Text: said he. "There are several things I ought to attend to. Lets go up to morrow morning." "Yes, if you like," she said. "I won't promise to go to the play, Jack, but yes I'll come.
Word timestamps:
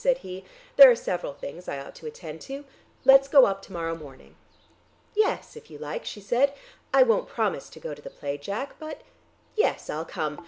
said 0.01 0.17
he. 0.17 0.43
"There 0.77 0.89
are 0.89 0.95
several 0.95 1.33
things 1.33 1.67
I 1.67 1.77
ought 1.77 1.93
to 1.97 2.07
attend 2.07 2.41
to. 2.49 2.65
Lets 3.05 3.27
go 3.27 3.45
up 3.45 3.61
to 3.61 3.71
morrow 3.71 3.93
morning." 3.95 4.35
"Yes, 5.13 5.55
if 5.55 5.69
you 5.69 5.77
like," 5.77 6.05
she 6.05 6.19
said. 6.19 6.55
"I 6.91 7.03
won't 7.03 7.29
promise 7.29 7.69
to 7.69 7.79
go 7.79 7.93
to 7.93 8.01
the 8.01 8.09
play, 8.09 8.39
Jack, 8.39 8.77
but 8.79 9.01
yes 9.55 9.91
I'll 9.91 10.03
come. 10.05 10.39